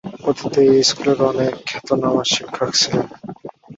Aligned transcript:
অতীতে 0.29 0.61
এই 0.71 0.81
স্কুলের 0.89 1.19
অনেক 1.31 1.53
খ্যাতনামা 1.67 2.23
শিক্ষক 2.33 2.69
ছিলেন। 2.73 3.05